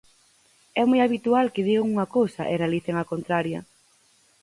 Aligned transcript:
É 0.81 0.83
moi 0.89 0.99
habitual 1.03 1.45
que 1.53 1.65
digan 1.69 1.89
unha 1.93 2.07
cousa 2.15 2.43
e 2.51 2.53
realicen 2.61 2.95
a 2.97 3.09
contraria. 3.11 3.59